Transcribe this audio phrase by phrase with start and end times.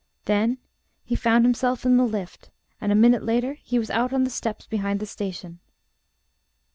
[0.25, 0.57] Then
[1.03, 2.49] he found himself in the lift,
[2.81, 5.59] and a minute later he was out on the steps behind the station.